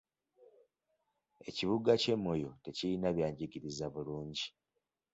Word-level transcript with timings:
Ekibuga 1.49 1.91
ky'e 2.01 2.15
Moyo 2.23 2.49
tekirina 2.63 3.09
byanjigiriza 3.15 3.85
bulungi. 3.93 4.45